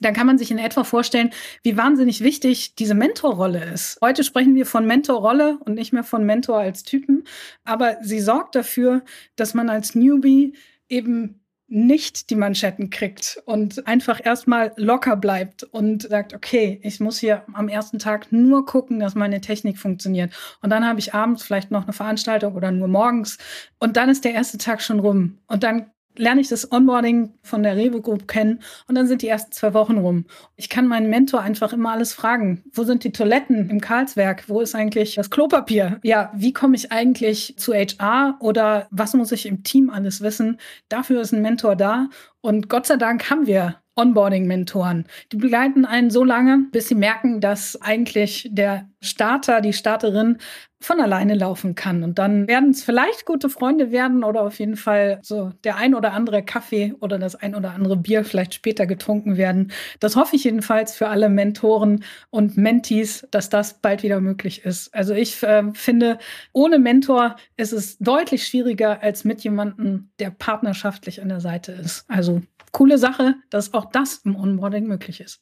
[0.00, 1.30] dann kann man sich in etwa vorstellen,
[1.62, 3.98] wie wahnsinnig wichtig diese Mentorrolle ist.
[4.00, 7.24] Heute sprechen wir von Mentorrolle und nicht mehr von Mentor als Typen,
[7.64, 9.02] aber sie sorgt dafür,
[9.36, 10.54] dass man als Newbie
[10.88, 17.18] eben nicht die Manschetten kriegt und einfach erstmal locker bleibt und sagt, okay, ich muss
[17.18, 20.32] hier am ersten Tag nur gucken, dass meine Technik funktioniert.
[20.62, 23.38] Und dann habe ich abends vielleicht noch eine Veranstaltung oder nur morgens.
[23.80, 25.38] Und dann ist der erste Tag schon rum.
[25.48, 29.28] Und dann lerne ich das Onboarding von der Rewe Group kennen und dann sind die
[29.28, 30.26] ersten zwei Wochen rum.
[30.56, 32.64] Ich kann meinen Mentor einfach immer alles fragen.
[32.72, 34.48] Wo sind die Toiletten im Karlswerk?
[34.48, 35.98] Wo ist eigentlich das Klopapier?
[36.02, 40.58] Ja, wie komme ich eigentlich zu HR oder was muss ich im Team alles wissen?
[40.88, 42.08] Dafür ist ein Mentor da
[42.40, 45.06] und Gott sei Dank haben wir Onboarding-Mentoren.
[45.32, 50.38] Die begleiten einen so lange, bis sie merken, dass eigentlich der Starter, die Starterin
[50.80, 52.02] von alleine laufen kann.
[52.02, 55.94] Und dann werden es vielleicht gute Freunde werden oder auf jeden Fall so der ein
[55.94, 59.72] oder andere Kaffee oder das ein oder andere Bier vielleicht später getrunken werden.
[60.00, 64.94] Das hoffe ich jedenfalls für alle Mentoren und Mentees, dass das bald wieder möglich ist.
[64.94, 66.18] Also ich äh, finde,
[66.52, 72.04] ohne Mentor ist es deutlich schwieriger als mit jemandem, der partnerschaftlich an der Seite ist.
[72.08, 72.42] Also
[72.76, 75.40] coole Sache, dass auch das im Onboarding möglich ist.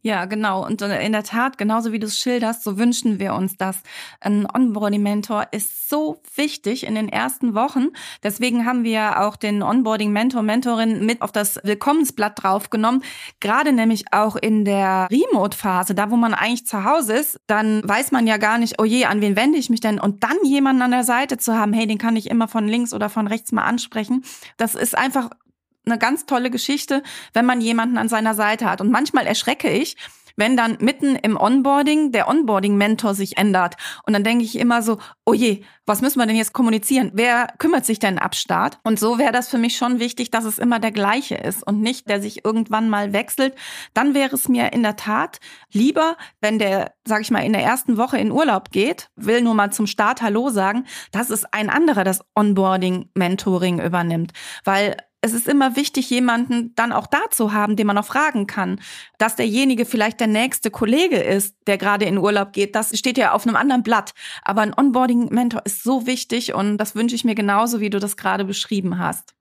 [0.00, 0.64] Ja, genau.
[0.64, 3.82] Und in der Tat, genauso wie du es schilderst, so wünschen wir uns das.
[4.20, 7.88] Ein Onboarding-Mentor ist so wichtig in den ersten Wochen.
[8.22, 13.02] Deswegen haben wir auch den Onboarding-Mentor, Mentorin mit auf das Willkommensblatt draufgenommen.
[13.40, 18.12] Gerade nämlich auch in der Remote-Phase, da wo man eigentlich zu Hause ist, dann weiß
[18.12, 19.98] man ja gar nicht, oh je, an wen wende ich mich denn?
[19.98, 22.94] Und dann jemanden an der Seite zu haben, hey, den kann ich immer von links
[22.94, 24.24] oder von rechts mal ansprechen.
[24.56, 25.30] Das ist einfach
[25.84, 28.80] eine ganz tolle Geschichte, wenn man jemanden an seiner Seite hat.
[28.80, 29.96] Und manchmal erschrecke ich,
[30.36, 33.76] wenn dann mitten im Onboarding der Onboarding-Mentor sich ändert.
[34.06, 37.10] Und dann denke ich immer so, oh je, was müssen wir denn jetzt kommunizieren?
[37.14, 38.78] Wer kümmert sich denn ab Start?
[38.84, 41.80] Und so wäre das für mich schon wichtig, dass es immer der gleiche ist und
[41.80, 43.54] nicht, der sich irgendwann mal wechselt.
[43.94, 45.38] Dann wäre es mir in der Tat
[45.72, 49.54] lieber, wenn der, sag ich mal, in der ersten Woche in Urlaub geht, will nur
[49.54, 54.32] mal zum Start Hallo sagen, dass es ein anderer das Onboarding-Mentoring übernimmt.
[54.64, 58.48] Weil es ist immer wichtig, jemanden dann auch da zu haben, den man auch fragen
[58.48, 58.80] kann.
[59.18, 63.32] Dass derjenige vielleicht der nächste Kollege ist, der gerade in Urlaub geht, das steht ja
[63.32, 64.14] auf einem anderen Blatt.
[64.42, 68.16] Aber ein Onboarding-Mentor ist so wichtig und das wünsche ich mir genauso, wie du das
[68.16, 69.34] gerade beschrieben hast.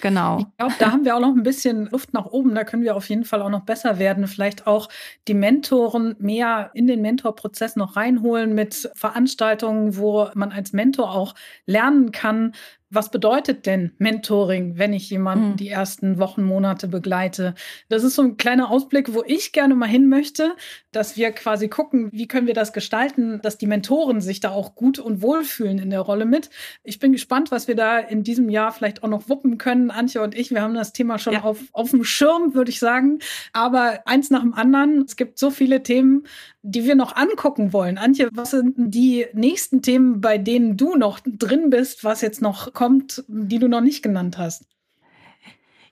[0.00, 0.38] Genau.
[0.38, 2.54] Ich glaube, da haben wir auch noch ein bisschen Luft nach oben.
[2.54, 4.26] Da können wir auf jeden Fall auch noch besser werden.
[4.26, 4.88] Vielleicht auch
[5.28, 11.34] die Mentoren mehr in den Mentorprozess noch reinholen mit Veranstaltungen, wo man als Mentor auch
[11.66, 12.52] lernen kann,
[12.94, 15.56] was bedeutet denn Mentoring, wenn ich jemanden mhm.
[15.56, 17.54] die ersten Wochen, Monate begleite?
[17.88, 20.54] Das ist so ein kleiner Ausblick, wo ich gerne mal hin möchte,
[20.92, 24.74] dass wir quasi gucken, wie können wir das gestalten, dass die Mentoren sich da auch
[24.74, 26.50] gut und wohlfühlen in der Rolle mit.
[26.84, 29.90] Ich bin gespannt, was wir da in diesem Jahr vielleicht auch noch wuppen können.
[29.90, 31.42] Antje und ich, wir haben das Thema schon ja.
[31.42, 33.20] auf, auf dem Schirm, würde ich sagen.
[33.52, 35.02] Aber eins nach dem anderen.
[35.02, 36.24] Es gibt so viele Themen,
[36.62, 37.98] die wir noch angucken wollen.
[37.98, 42.72] Antje, was sind die nächsten Themen, bei denen du noch drin bist, was jetzt noch
[42.72, 44.64] kommt, die du noch nicht genannt hast?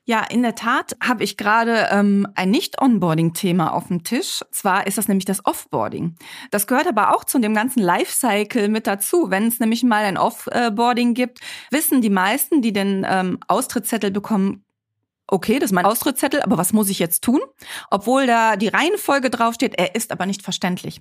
[0.05, 4.41] Ja, in der Tat habe ich gerade ähm, ein Nicht-Onboarding-Thema auf dem Tisch.
[4.51, 6.17] Zwar ist das nämlich das Offboarding.
[6.51, 9.31] Das gehört aber auch zu dem ganzen Lifecycle mit dazu.
[9.31, 11.39] Wenn es nämlich mal ein Offboarding gibt,
[11.71, 14.65] wissen die meisten, die den ähm, Austrittszettel bekommen,
[15.31, 17.41] okay, das ist mein Austrittszettel, aber was muss ich jetzt tun?
[17.91, 21.01] Obwohl da die Reihenfolge draufsteht, er ist aber nicht verständlich.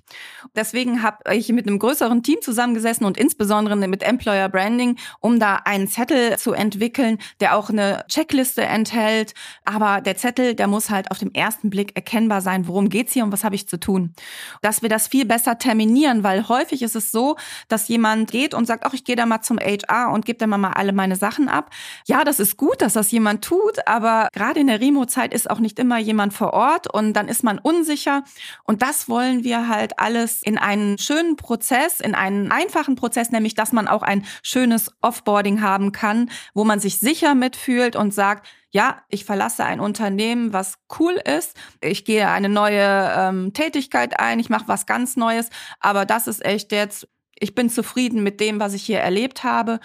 [0.54, 5.56] Deswegen habe ich mit einem größeren Team zusammengesessen und insbesondere mit Employer Branding, um da
[5.64, 9.34] einen Zettel zu entwickeln, der auch eine Checkliste enthält.
[9.64, 13.24] Aber der Zettel, der muss halt auf dem ersten Blick erkennbar sein, worum geht's hier
[13.24, 14.14] und was habe ich zu tun.
[14.62, 17.36] Dass wir das viel besser terminieren, weil häufig ist es so,
[17.68, 20.46] dass jemand geht und sagt, ach, ich gehe da mal zum HR und gebe da
[20.46, 21.70] mal alle meine Sachen ab.
[22.06, 25.58] Ja, das ist gut, dass das jemand tut, aber gerade in der Remo-Zeit ist auch
[25.58, 28.24] nicht immer jemand vor Ort und dann ist man unsicher.
[28.64, 33.54] Und das wollen wir halt alles in einen schönen Prozess, in einen einfachen Prozess, nämlich
[33.54, 38.46] dass man auch ein schönes Offboarding haben kann, wo man sich sicher mitfühlt und sagt,
[38.70, 41.56] ja, ich verlasse ein Unternehmen, was cool ist.
[41.80, 46.44] Ich gehe eine neue ähm, Tätigkeit ein, ich mache was ganz Neues, aber das ist
[46.44, 49.80] echt jetzt, ich bin zufrieden mit dem, was ich hier erlebt habe.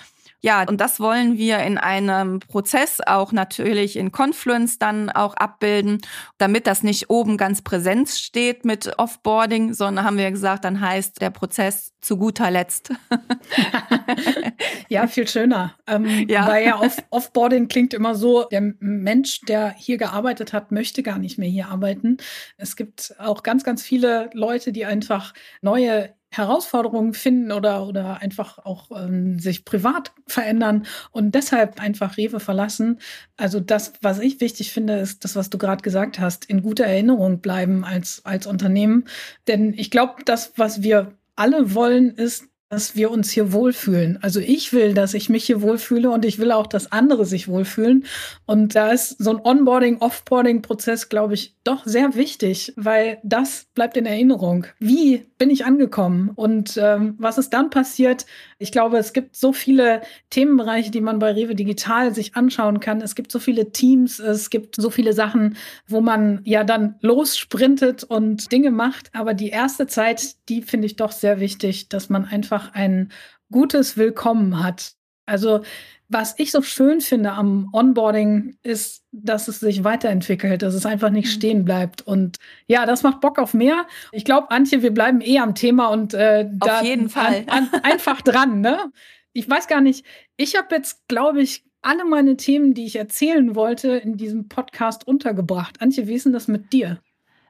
[0.45, 6.03] Ja, und das wollen wir in einem Prozess auch natürlich in Confluence dann auch abbilden,
[6.37, 11.19] damit das nicht oben ganz präsent steht mit Offboarding, sondern haben wir gesagt, dann heißt
[11.19, 12.93] der Prozess zu guter Letzt.
[14.87, 15.73] ja, viel schöner.
[15.87, 16.47] Ähm, ja.
[16.47, 21.17] Weil ja Off Offboarding klingt immer so, der Mensch, der hier gearbeitet hat, möchte gar
[21.17, 22.17] nicht mehr hier arbeiten.
[22.57, 28.59] Es gibt auch ganz, ganz viele Leute, die einfach neue Herausforderungen finden oder, oder einfach
[28.59, 32.99] auch ähm, sich privat verändern und deshalb einfach Rewe verlassen.
[33.37, 36.85] Also das, was ich wichtig finde, ist das, was du gerade gesagt hast, in guter
[36.85, 39.05] Erinnerung bleiben als, als Unternehmen.
[39.47, 44.19] Denn ich glaube, das, was wir alle wollen, ist, dass wir uns hier wohlfühlen.
[44.21, 47.47] Also ich will, dass ich mich hier wohlfühle und ich will auch, dass andere sich
[47.47, 48.03] wohlfühlen.
[48.45, 53.95] Und da ist so ein Onboarding, Offboarding-Prozess, glaube ich, doch sehr wichtig, weil das bleibt
[53.95, 54.65] in Erinnerung.
[54.77, 58.25] Wie bin ich angekommen und ähm, was ist dann passiert?
[58.57, 63.01] Ich glaube, es gibt so viele Themenbereiche, die man bei Rewe Digital sich anschauen kann.
[63.01, 65.55] Es gibt so viele Teams, es gibt so viele Sachen,
[65.87, 69.09] wo man ja dann lossprintet und Dinge macht.
[69.13, 73.11] Aber die erste Zeit, die finde ich doch sehr wichtig, dass man einfach ein
[73.51, 74.93] gutes Willkommen hat.
[75.25, 75.61] Also
[76.07, 81.09] was ich so schön finde am Onboarding ist, dass es sich weiterentwickelt, dass es einfach
[81.09, 81.31] nicht mhm.
[81.31, 82.03] stehen bleibt.
[82.03, 83.87] Und ja, das macht Bock auf mehr.
[84.11, 87.69] Ich glaube, Antje, wir bleiben eh am Thema und äh, da auf jeden Fall an,
[87.71, 88.61] an, einfach dran.
[88.61, 88.91] Ne?
[89.33, 90.05] Ich weiß gar nicht.
[90.37, 95.07] Ich habe jetzt, glaube ich, alle meine Themen, die ich erzählen wollte, in diesem Podcast
[95.07, 95.81] untergebracht.
[95.81, 96.99] Antje, wie ist denn das mit dir?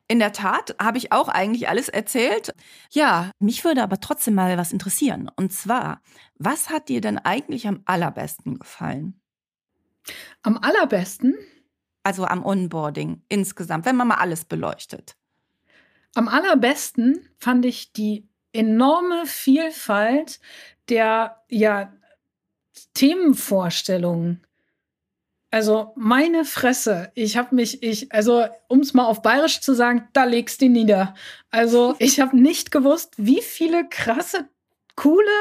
[0.08, 2.54] In der Tat habe ich auch eigentlich alles erzählt.
[2.92, 5.32] Ja, mich würde aber trotzdem mal was interessieren.
[5.36, 6.02] Und zwar,
[6.38, 9.20] was hat dir denn eigentlich am allerbesten gefallen?
[10.44, 11.36] Am allerbesten?
[12.04, 15.16] Also am Onboarding insgesamt, wenn man mal alles beleuchtet.
[16.14, 20.40] Am allerbesten fand ich die enorme Vielfalt
[20.88, 21.92] der ja,
[22.94, 24.46] Themenvorstellungen.
[25.52, 30.08] Also meine Fresse, ich habe mich, ich, also um es mal auf Bayerisch zu sagen,
[30.14, 31.14] da legst du nieder.
[31.50, 34.50] Also ich habe nicht gewusst, wie viele krasse,
[34.96, 35.32] coole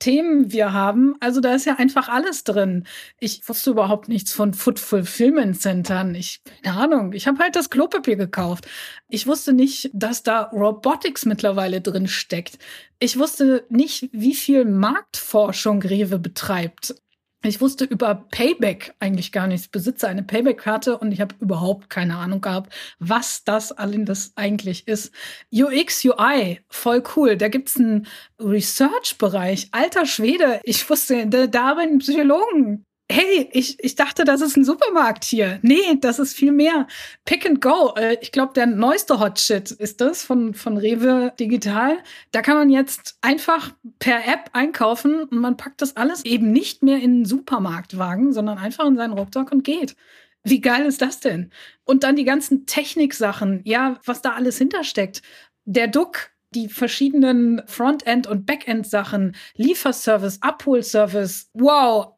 [0.00, 1.14] Themen wir haben.
[1.20, 2.86] Also da ist ja einfach alles drin.
[3.20, 6.14] Ich wusste überhaupt nichts von Food Fulfillment Centern.
[6.14, 8.66] Ich, keine Ahnung, ich habe halt das Klopapier gekauft.
[9.08, 12.58] Ich wusste nicht, dass da Robotics mittlerweile drin steckt.
[12.98, 16.94] Ich wusste nicht, wie viel Marktforschung Rewe betreibt.
[17.42, 19.66] Ich wusste über Payback eigentlich gar nichts.
[19.66, 24.86] Ich besitze eine Payback-Karte und ich habe überhaupt keine Ahnung gehabt, was das alles eigentlich
[24.86, 25.14] ist.
[25.50, 27.38] UX, UI, voll cool.
[27.38, 28.06] Da gibt's einen
[28.38, 29.68] Research-Bereich.
[29.72, 34.64] Alter Schwede, ich wusste, da, da bin Psychologen hey, ich, ich dachte, das ist ein
[34.64, 35.58] Supermarkt hier.
[35.62, 36.86] Nee, das ist viel mehr.
[37.24, 37.92] Pick and Go.
[37.96, 41.98] Äh, ich glaube, der neueste Hotshit ist das von, von Rewe Digital.
[42.30, 46.82] Da kann man jetzt einfach per App einkaufen und man packt das alles eben nicht
[46.82, 49.96] mehr in einen Supermarktwagen, sondern einfach in seinen Rucksack und geht.
[50.44, 51.50] Wie geil ist das denn?
[51.84, 55.22] Und dann die ganzen Techniksachen, ja, was da alles hintersteckt.
[55.64, 61.50] Der Duck, die verschiedenen Frontend- und Backend-Sachen, Lieferservice, Abholservice.
[61.54, 62.14] Wow,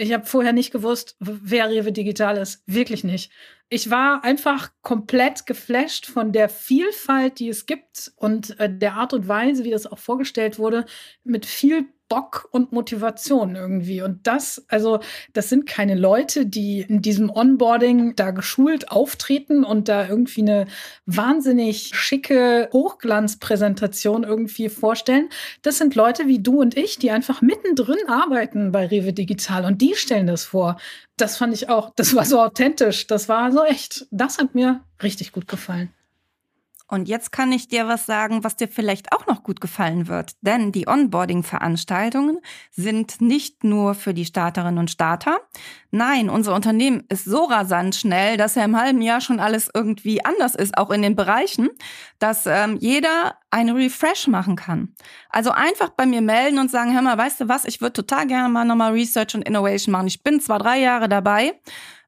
[0.00, 2.62] ich habe vorher nicht gewusst, wer Rewe Digital ist.
[2.66, 3.30] Wirklich nicht.
[3.68, 9.12] Ich war einfach komplett geflasht von der Vielfalt, die es gibt und äh, der Art
[9.12, 10.86] und Weise, wie das auch vorgestellt wurde,
[11.22, 14.02] mit viel Bock und Motivation irgendwie.
[14.02, 14.98] Und das, also,
[15.32, 20.66] das sind keine Leute, die in diesem Onboarding da geschult auftreten und da irgendwie eine
[21.06, 25.28] wahnsinnig schicke Hochglanzpräsentation irgendwie vorstellen.
[25.62, 29.80] Das sind Leute wie du und ich, die einfach mittendrin arbeiten bei Rewe Digital und
[29.80, 30.78] die stellen das vor.
[31.16, 34.80] Das fand ich auch, das war so authentisch, das war so echt, das hat mir
[35.00, 35.90] richtig gut gefallen.
[36.90, 40.32] Und jetzt kann ich dir was sagen, was dir vielleicht auch noch gut gefallen wird.
[40.40, 42.38] Denn die Onboarding-Veranstaltungen
[42.72, 45.38] sind nicht nur für die Starterinnen und Starter.
[45.92, 50.24] Nein, unser Unternehmen ist so rasant schnell, dass ja im halben Jahr schon alles irgendwie
[50.24, 51.68] anders ist, auch in den Bereichen,
[52.18, 54.94] dass ähm, jeder eine Refresh machen kann.
[55.28, 58.26] Also einfach bei mir melden und sagen, hör mal, weißt du was, ich würde total
[58.26, 60.08] gerne mal nochmal Research und Innovation machen.
[60.08, 61.54] Ich bin zwar drei Jahre dabei,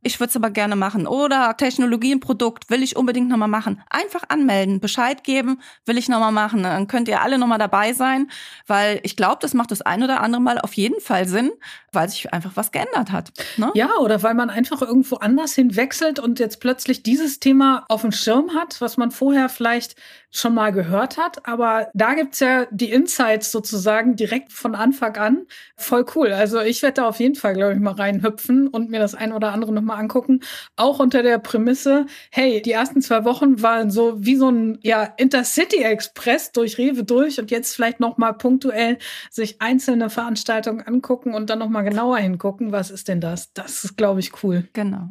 [0.03, 1.07] ich würde es aber gerne machen.
[1.07, 3.83] Oder Technologie im Produkt will ich unbedingt nochmal machen.
[3.89, 6.63] Einfach anmelden, Bescheid geben, will ich nochmal machen.
[6.65, 8.31] Dann könnt ihr alle nochmal dabei sein,
[8.67, 11.53] weil ich glaube, das macht das ein oder andere Mal auf jeden Fall Sinn,
[11.93, 13.33] weil sich einfach was geändert hat.
[13.57, 13.71] Ne?
[13.75, 18.13] Ja, oder weil man einfach irgendwo anders hinwechselt und jetzt plötzlich dieses Thema auf dem
[18.13, 19.97] Schirm hat, was man vorher vielleicht
[20.33, 21.47] schon mal gehört hat.
[21.47, 25.47] Aber da gibt's ja die Insights sozusagen direkt von Anfang an.
[25.77, 26.33] Voll cool.
[26.33, 29.33] Also ich werde da auf jeden Fall, glaube ich, mal reinhüpfen und mir das ein
[29.33, 30.41] oder andere nochmal angucken.
[30.77, 35.05] Auch unter der Prämisse, hey, die ersten zwei Wochen waren so wie so ein ja,
[35.19, 38.99] Intercity Express durch Rewe durch und jetzt vielleicht nochmal punktuell
[39.31, 43.53] sich einzelne Veranstaltungen angucken und dann nochmal genauer hingucken, was ist denn das?
[43.53, 44.69] Das ist, glaube ich, cool.
[44.73, 45.09] Genau.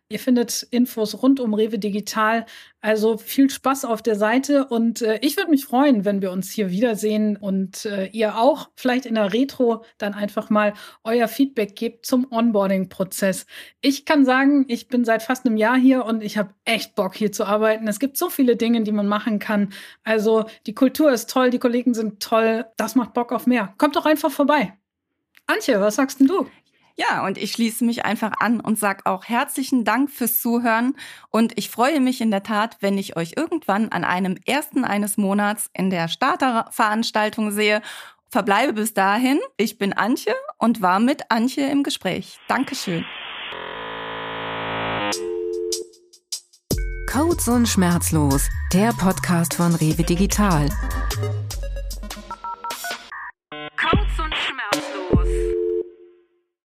[0.09, 2.45] Ihr findet Infos rund um Rewe Digital.
[2.81, 6.51] Also viel Spaß auf der Seite und äh, ich würde mich freuen, wenn wir uns
[6.51, 11.75] hier wiedersehen und äh, ihr auch vielleicht in der Retro dann einfach mal euer Feedback
[11.75, 13.47] gebt zum Onboarding-Prozess.
[13.81, 17.15] Ich kann sagen, ich bin seit fast einem Jahr hier und ich habe echt Bock
[17.15, 17.87] hier zu arbeiten.
[17.87, 19.73] Es gibt so viele Dinge, die man machen kann.
[20.03, 22.65] Also die Kultur ist toll, die Kollegen sind toll.
[22.77, 23.73] Das macht Bock auf mehr.
[23.79, 24.73] Kommt doch einfach vorbei.
[25.47, 26.47] Antje, was sagst denn du?
[26.97, 30.95] Ja, und ich schließe mich einfach an und sage auch herzlichen Dank fürs Zuhören
[31.29, 35.17] und ich freue mich in der Tat, wenn ich euch irgendwann an einem ersten eines
[35.17, 37.81] Monats in der Starterveranstaltung sehe.
[38.29, 39.39] Verbleibe bis dahin.
[39.57, 42.39] Ich bin Antje und war mit Antje im Gespräch.
[42.47, 43.05] Dankeschön.
[47.11, 50.69] Codes und Schmerzlos, der Podcast von Rewe Digital.